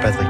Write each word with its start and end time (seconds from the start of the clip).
Patrick. 0.00 0.28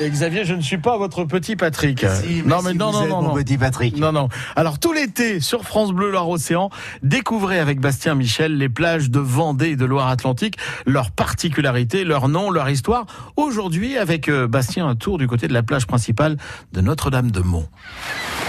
Et 0.00 0.10
Xavier, 0.10 0.44
je 0.44 0.54
ne 0.54 0.60
suis 0.60 0.78
pas 0.78 0.96
votre 0.96 1.24
petit 1.24 1.56
Patrick. 1.56 2.06
Si, 2.22 2.42
non, 2.44 2.62
mais 2.62 2.70
si 2.70 2.76
non, 2.76 2.92
vous 2.92 2.98
non, 2.98 3.02
êtes 3.02 3.10
non, 3.10 3.22
mon 3.22 3.28
non. 3.28 3.34
petit 3.34 3.58
Patrick. 3.58 3.96
Non, 3.96 4.12
non. 4.12 4.28
Alors, 4.54 4.78
tout 4.78 4.92
l'été, 4.92 5.40
sur 5.40 5.64
France 5.64 5.90
Bleu 5.90 6.12
Loire-Océan, 6.12 6.70
découvrez 7.02 7.58
avec 7.58 7.80
Bastien 7.80 8.14
Michel 8.14 8.56
les 8.56 8.68
plages 8.68 9.10
de 9.10 9.18
Vendée 9.18 9.70
et 9.70 9.76
de 9.76 9.84
Loire-Atlantique, 9.84 10.56
leurs 10.86 11.10
particularités, 11.10 12.04
leur 12.04 12.28
nom, 12.28 12.50
leur 12.50 12.68
histoire. 12.70 13.06
Aujourd'hui, 13.36 13.98
avec 13.98 14.28
euh, 14.28 14.46
Bastien, 14.46 14.86
un 14.86 14.94
tour 14.94 15.18
du 15.18 15.26
côté 15.26 15.48
de 15.48 15.52
la 15.52 15.64
plage 15.64 15.86
principale 15.86 16.36
de 16.72 16.80
Notre-Dame-de-Mont. 16.80 17.66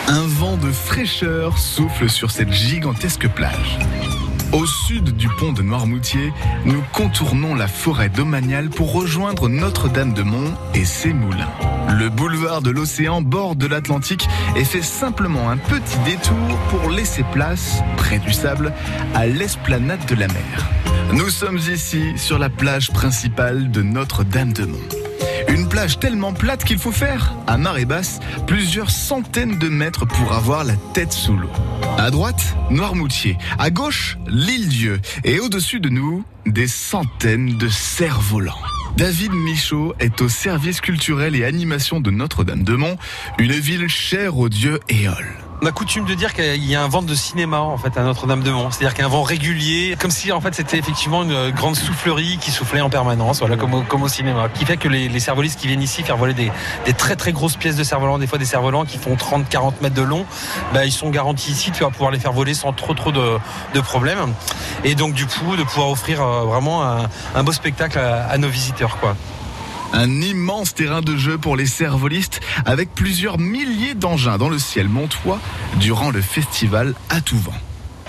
Un 0.08 0.28
vent 0.28 0.58
de 0.58 0.72
fraîcheur 0.72 1.58
souffle 1.58 2.10
sur 2.10 2.30
cette 2.30 2.52
gigantesque 2.52 3.28
plage. 3.28 3.80
Au 4.52 4.66
sud 4.66 5.16
du 5.16 5.28
pont 5.28 5.52
de 5.52 5.62
Noirmoutier, 5.62 6.34
nous 6.66 6.82
contournons 6.92 7.54
la 7.54 7.68
forêt 7.68 8.10
domaniale 8.10 8.70
pour 8.70 8.92
rejoindre 8.94 9.48
Notre-Dame-de-Mont 9.48 10.54
et 10.74 10.86
ses 10.86 11.14
moulins. 11.14 11.52
Le 12.00 12.10
boulevard 12.10 12.64
de 12.64 12.71
l'océan 12.71 13.21
borde 13.21 13.64
l'Atlantique 13.64 14.28
et 14.56 14.66
fait 14.66 14.82
simplement 14.82 15.52
un 15.52 15.57
petit 15.57 16.00
détour 16.04 16.57
pour 16.70 16.90
laisser 16.90 17.24
place, 17.32 17.84
près 17.98 18.18
du 18.18 18.34
sable, 18.34 18.74
à 19.14 19.28
l'esplanade 19.28 20.04
de 20.07 20.16
la 20.16 20.28
mer. 20.28 20.70
Nous 21.14 21.29
sommes 21.29 21.60
ici 21.71 22.18
sur 22.18 22.40
la 22.40 22.50
plage 22.50 22.92
principale 22.92 23.70
de 23.70 23.84
Notre-Dame-de-Mont. 23.84 24.99
Une 25.50 25.68
plage 25.68 26.00
tellement 26.00 26.34
plate 26.34 26.64
qu'il 26.64 26.78
faut 26.78 26.92
faire, 26.92 27.34
à 27.48 27.57
marée 27.57 27.86
basse, 27.86 28.20
plusieurs 28.46 28.92
centaines 28.92 29.57
de 29.57 29.68
mètres 29.68 30.06
pour 30.06 30.34
avoir 30.34 30.64
la 30.64 30.76
tête 30.94 31.12
sous 31.12 31.36
l'eau. 31.36 31.50
À 31.98 32.12
droite, 32.12 32.56
Noirmoutier. 32.70 33.38
À 33.58 33.72
gauche, 33.72 34.17
l'île 34.28 34.70
Dieu. 34.70 35.00
Et 35.23 35.40
au-dessus 35.40 35.80
de 35.80 35.90
nous, 35.90 36.23
des 36.45 36.67
centaines 36.67 37.58
de 37.58 37.67
cerfs-volants. 37.67 38.62
David 38.96 39.32
Michaud 39.32 39.96
est 40.00 40.22
au 40.22 40.30
service 40.30 40.82
culturel 40.82 41.36
et 41.36 41.46
animation 41.46 42.00
de 42.00 42.12
Notre-Dame-de-Mont, 42.12 42.98
une 43.38 43.54
ville 43.54 43.88
chère 43.88 44.38
au 44.38 44.50
dieu 44.50 44.80
Éole. 44.88 45.36
On 45.62 45.66
a 45.66 45.74
coutume 45.74 46.06
de 46.06 46.14
dire 46.14 46.34
qu'il 46.34 46.64
y 46.64 46.74
a 46.74 46.82
un 46.82 46.88
vent 46.88 47.02
de 47.02 47.14
cinéma 47.14 47.60
en 47.60 47.78
fait 47.78 47.98
à 47.98 48.04
Notre-Dame-de-Mont, 48.04 48.72
c'est-à-dire 48.72 48.94
qu'un 48.94 49.10
vent 49.10 49.24
régulier, 49.24 49.98
comme 50.00 50.10
si 50.10 50.32
en 50.32 50.40
fait 50.40 50.56
c'était 50.56 50.78
effectivement 50.78 51.24
une 51.24 51.52
grande 51.52 51.76
soufflerie 51.76 52.38
qui 52.40 52.50
soufflait 52.52 52.80
en 52.80 52.90
permanence, 52.90 53.40
voilà 53.40 53.58
comme 53.58 53.74
au, 53.74 53.82
comme 53.82 54.04
au 54.04 54.08
cinéma, 54.08 54.48
qui 54.54 54.64
fait 54.64 54.78
que 54.78 54.88
les, 54.88 55.10
les 55.10 55.20
cervolistes 55.20 55.60
qui 55.60 55.68
viennent 55.68 55.82
ici 55.82 56.02
faire 56.04 56.16
voler 56.16 56.34
des, 56.34 56.50
des 56.86 56.94
très 56.94 57.18
très 57.18 57.34
grosses 57.34 57.58
pièces 57.58 57.76
de 57.76 57.84
cerf-volant, 57.84 58.20
des 58.20 58.28
fois 58.28 58.38
des 58.38 58.46
cerfs-volants 58.46 58.86
qui 58.86 58.98
font 58.98 59.16
30-40 59.16 59.74
mètres 59.82 59.96
de 59.96 60.02
long, 60.02 60.26
bah, 60.74 60.86
ils 60.86 60.94
sont 60.94 61.10
garantis 61.10 61.52
ici, 61.52 61.72
tu 61.72 61.84
vas 61.84 61.90
pouvoir 61.90 62.12
les 62.12 62.20
faire 62.20 62.32
voler 62.32 62.54
sans 62.54 62.72
trop 62.72 62.94
trop 62.94 63.12
de, 63.12 63.38
de 63.73 63.82
problèmes, 63.82 64.34
et 64.86 64.96
donc 64.96 65.14
du 65.14 65.26
coup 65.26 65.58
de 65.58 65.64
pouvoir 65.64 65.90
offrir 65.90 66.22
euh, 66.22 66.46
vraiment 66.46 66.86
un, 66.86 67.10
un 67.36 67.44
beau 67.44 67.52
spectacle 67.52 68.00
à, 68.00 68.28
à 68.30 68.38
nos 68.38 68.48
visiteurs 68.48 68.98
quoi. 69.00 69.18
Un 69.94 70.22
immense 70.22 70.73
terrain 70.73 71.02
de 71.02 71.16
jeu 71.18 71.38
pour 71.38 71.56
les 71.56 71.66
cervolistes 71.66 72.42
avec 72.66 72.94
plusieurs 72.94 73.40
milliers 73.40 73.95
d'engins 73.95 74.38
dans 74.38 74.50
le 74.50 74.59
ciel 74.59 74.88
montois 74.88 75.40
durant 75.80 76.12
le 76.12 76.22
festival 76.22 76.94
à 77.09 77.22
tout 77.22 77.40
vent. 77.40 77.54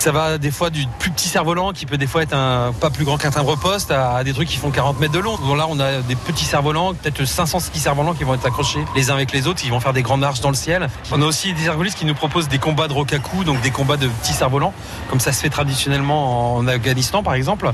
Ça 0.01 0.11
va 0.11 0.39
des 0.39 0.49
fois 0.49 0.71
du 0.71 0.83
plus 0.97 1.11
petit 1.11 1.27
cerf-volant 1.27 1.73
qui 1.73 1.85
peut 1.85 1.95
des 1.99 2.07
fois 2.07 2.23
être 2.23 2.33
un 2.33 2.73
pas 2.73 2.89
plus 2.89 3.05
grand 3.05 3.19
qu'un 3.19 3.29
timbre-poste 3.29 3.91
à 3.91 4.23
des 4.23 4.33
trucs 4.33 4.47
qui 4.49 4.57
font 4.57 4.71
40 4.71 4.99
mètres 4.99 5.13
de 5.13 5.19
long. 5.19 5.37
Bon 5.37 5.53
là 5.53 5.67
on 5.69 5.79
a 5.79 6.01
des 6.01 6.15
petits 6.15 6.43
cerfs-volants, 6.43 6.95
peut-être 6.95 7.23
500 7.23 7.59
skis 7.59 7.77
cerfs-volants 7.81 8.15
qui 8.15 8.23
vont 8.23 8.33
être 8.33 8.43
accrochés 8.47 8.83
les 8.95 9.11
uns 9.11 9.13
avec 9.13 9.31
les 9.31 9.45
autres, 9.45 9.61
ils 9.63 9.69
vont 9.69 9.79
faire 9.79 9.93
des 9.93 10.01
grandes 10.01 10.21
marches 10.21 10.41
dans 10.41 10.49
le 10.49 10.55
ciel. 10.55 10.89
On 11.11 11.21
a 11.21 11.25
aussi 11.25 11.53
des 11.53 11.65
cervolistes 11.65 11.99
qui 11.99 12.05
nous 12.05 12.15
proposent 12.15 12.47
des 12.47 12.57
combats 12.57 12.87
de 12.87 12.93
rokaku, 12.93 13.43
donc 13.43 13.61
des 13.61 13.69
combats 13.69 13.95
de 13.97 14.07
petits 14.07 14.33
cerfs-volants, 14.33 14.73
comme 15.07 15.19
ça 15.19 15.31
se 15.33 15.39
fait 15.39 15.49
traditionnellement 15.51 16.55
en 16.55 16.67
Afghanistan 16.67 17.21
par 17.21 17.35
exemple, 17.35 17.71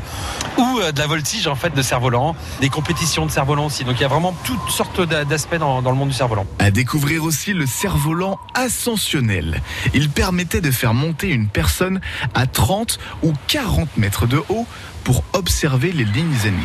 ou 0.58 0.80
euh, 0.82 0.92
de 0.92 1.00
la 1.00 1.08
voltige 1.08 1.48
en 1.48 1.56
fait 1.56 1.74
de 1.74 1.82
cerfs-volants, 1.82 2.36
des 2.60 2.68
compétitions 2.68 3.26
de 3.26 3.32
cerfs-volants 3.32 3.68
aussi. 3.68 3.86
Donc 3.86 3.96
il 4.00 4.02
y 4.02 4.06
a 4.06 4.10
vraiment 4.10 4.36
toutes 4.44 4.70
sortes 4.70 5.00
d'a- 5.00 5.24
d'aspects 5.24 5.56
dans, 5.56 5.82
dans 5.82 5.92
le 5.92 5.98
monde 5.98 6.10
du 6.10 6.16
cerf-volant. 6.16 6.46
À 6.60 6.72
découvrir 6.72 7.24
aussi 7.24 7.54
le 7.54 7.66
cerf-volant 7.66 8.38
ascensionnel. 8.54 9.62
Il 9.94 10.10
permettait 10.10 10.60
de 10.60 10.72
faire 10.72 10.94
monter 10.94 11.30
une 11.30 11.48
personne 11.48 12.02
à 12.34 12.46
30 12.48 13.00
ou 13.24 13.34
40 13.48 13.98
mètres 13.98 14.28
de 14.28 14.42
haut 14.50 14.66
pour 15.04 15.24
observer 15.34 15.92
les 15.92 16.06
lignes 16.06 16.36
ennemies. 16.46 16.64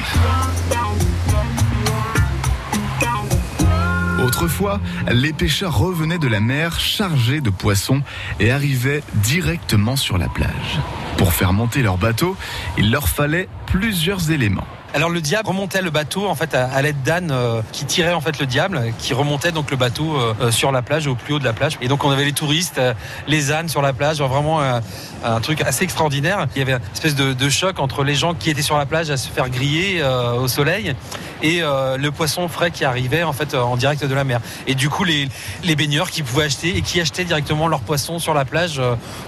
Autrefois, 4.25 4.81
les 5.11 5.33
pêcheurs 5.33 5.77
revenaient 5.77 6.19
de 6.19 6.29
la 6.29 6.41
mer 6.41 6.79
chargés 6.79 7.41
de 7.41 7.51
poissons 7.51 8.03
et 8.39 8.53
arrivaient 8.53 9.03
directement 9.15 9.97
sur 9.97 10.17
la 10.17 10.29
plage. 10.29 10.81
Pour 11.19 11.33
faire 11.33 11.53
monter 11.53 11.83
leur 11.83 11.99
bateau, 11.99 12.37
il 12.79 12.91
leur 12.91 13.09
fallait 13.09 13.49
plusieurs 13.67 14.31
éléments. 14.31 14.67
Alors 14.95 15.09
le 15.09 15.23
diable 15.23 15.49
remontait 15.49 15.81
le 15.81 15.89
bateau 15.89 16.27
en 16.27 16.35
fait 16.35 16.55
à, 16.55 16.83
l'aide 16.83 17.03
d'ânes 17.03 17.31
euh, 17.31 17.63
qui 17.73 17.87
tiraient 17.87 18.13
en 18.13 18.21
fait 18.21 18.39
le 18.39 18.45
diable, 18.45 18.93
qui 18.99 19.15
remontait 19.15 19.51
donc 19.51 19.71
le 19.71 19.79
bateau 19.79 20.17
euh, 20.17 20.35
euh, 20.41 20.51
sur 20.51 20.71
la 20.71 20.83
plage, 20.83 21.07
au 21.07 21.15
plus 21.15 21.35
haut 21.35 21.39
de 21.39 21.45
la 21.45 21.55
plage. 21.55 21.79
Et 21.81 21.89
donc 21.89 22.05
on 22.05 22.11
avait 22.11 22.27
les 22.27 22.33
touristes, 22.33 22.81
les 23.27 23.53
ânes 23.53 23.71
sur 23.71 23.81
la 23.81 23.95
plage, 23.95 24.21
vraiment 24.21 24.61
un 24.61 25.41
truc 25.41 25.63
assez 25.63 25.85
extraordinaire. 25.85 26.47
Il 26.55 26.59
y 26.59 26.63
avait 26.63 26.73
une 26.73 26.81
espèce 26.93 27.15
de, 27.15 27.49
choc 27.49 27.79
entre 27.79 28.05
les 28.05 28.15
gens 28.15 28.35
qui 28.35 28.51
étaient 28.51 28.63
sur 28.63 28.77
la 28.77 28.87
plage 28.87 29.11
à 29.11 29.17
se 29.17 29.29
faire 29.29 29.49
griller 29.49 30.03
au 30.39 30.49
soleil 30.49 30.95
et 31.43 31.63
euh, 31.63 31.97
le 31.97 32.11
poisson 32.11 32.49
frais 32.49 32.71
qui 32.71 32.85
arrivait 32.85 33.23
en 33.23 33.33
fait 33.33 33.55
en 33.55 33.77
direct 33.77 34.05
de 34.05 34.15
la 34.15 34.25
mer. 34.25 34.41
Et 34.67 34.75
du 34.75 34.89
coup 34.89 35.05
les, 35.05 35.29
baigneurs 35.77 36.11
qui 36.11 36.23
pouvaient 36.23 36.45
acheter 36.45 36.77
et 36.77 36.83
qui 36.83 37.01
achetaient 37.01 37.25
directement 37.25 37.69
leur 37.69 37.81
poisson 37.81 38.19
sur 38.19 38.35
la 38.35 38.45
plage 38.45 38.81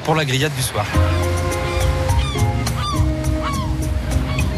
pour 0.05 0.15
la 0.15 0.25
grillade 0.25 0.55
du 0.55 0.63
soir. 0.63 0.85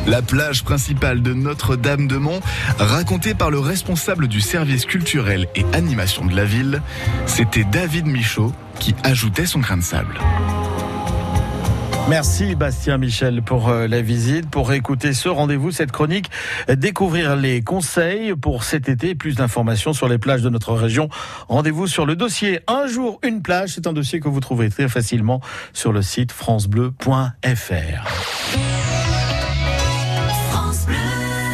La 0.07 0.23
plage 0.23 0.63
principale 0.63 1.21
de 1.21 1.33
Notre-Dame-de-Mont, 1.33 2.41
racontée 2.79 3.35
par 3.35 3.51
le 3.51 3.59
responsable 3.59 4.29
du 4.29 4.41
service 4.41 4.85
culturel 4.85 5.49
et 5.57 5.65
animation 5.73 6.25
de 6.25 6.37
la 6.37 6.45
ville, 6.45 6.81
c'était 7.27 7.65
David 7.65 8.07
Michaud 8.07 8.53
qui 8.79 8.95
ajoutait 9.03 9.47
son 9.47 9.59
grain 9.59 9.79
de 9.79 9.83
sable. 9.83 10.19
Merci 12.09 12.55
Bastien 12.55 12.99
Michel 12.99 13.43
pour 13.43 13.69
euh, 13.69 13.89
la 13.89 14.01
visite, 14.01 14.49
pour 14.49 14.73
écouter 14.73 15.13
ce 15.13 15.29
rendez-vous, 15.29 15.73
cette 15.73 15.91
chronique, 15.91 16.31
découvrir 16.69 17.35
les 17.35 17.63
conseils 17.63 18.33
pour 18.37 18.63
cet 18.63 18.89
été, 18.89 19.17
plus 19.17 19.35
d'informations 19.35 19.93
sur 19.93 20.09
les 20.09 20.19
plages 20.19 20.43
de 20.43 20.49
notre 20.49 20.73
région. 20.75 21.09
Rendez-vous 21.49 21.89
sur 21.89 22.07
le 22.07 22.15
dossier 22.15 22.61
Un 22.69 22.87
jour, 22.87 23.19
une 23.25 23.43
plage. 23.43 23.71
C'est 23.71 23.89
un 23.89 23.93
dossier 23.93 24.21
que 24.21 24.29
vous 24.29 24.39
trouverez 24.39 24.71
très 24.71 24.89
facilement 24.89 25.41
sur 25.73 25.93
le 25.93 26.01
site 26.01 26.31
francebleu.fr. 26.31 27.27